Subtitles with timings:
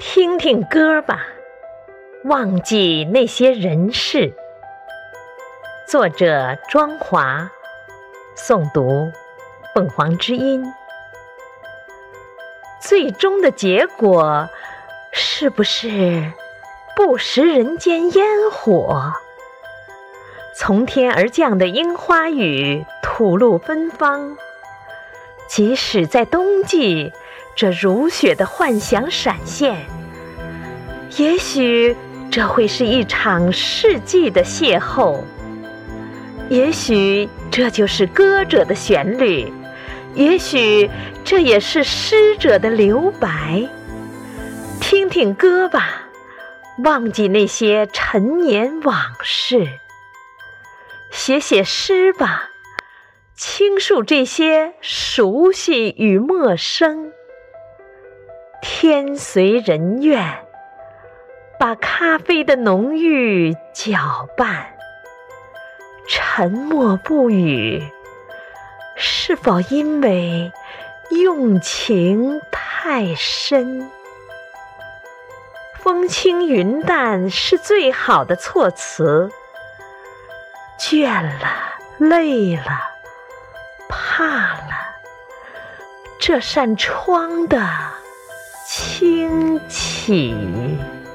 [0.00, 1.26] 听听歌吧，
[2.22, 4.32] 忘记那些人事。
[5.88, 7.50] 作者：庄华，
[8.36, 9.10] 诵读：
[9.74, 10.72] 凤凰之音。
[12.80, 14.48] 最终的结果
[15.10, 16.32] 是不是
[16.94, 19.12] 不食人间烟火？
[20.54, 24.36] 从天而降的樱花雨，吐露芬芳。
[25.48, 27.12] 即使在冬季。
[27.58, 29.84] 这如雪的幻想闪现，
[31.16, 31.96] 也许
[32.30, 35.24] 这会是一场世纪的邂逅，
[36.48, 39.52] 也许这就是歌者的旋律，
[40.14, 40.88] 也许
[41.24, 43.68] 这也是诗者的留白。
[44.80, 46.04] 听听歌吧，
[46.84, 49.66] 忘记那些陈年往事；
[51.10, 52.50] 写写诗吧，
[53.34, 57.10] 倾诉这些熟悉与陌生。
[58.80, 60.46] 天随人愿，
[61.58, 64.76] 把咖啡的浓郁搅拌。
[66.06, 67.82] 沉默不语，
[68.94, 70.52] 是否因为
[71.10, 73.90] 用情太深？
[75.80, 79.28] 风轻云淡是最好的措辞。
[80.78, 82.62] 倦了，累了，
[83.88, 84.94] 怕了，
[86.20, 87.58] 这扇窗的。
[88.78, 90.32] 清起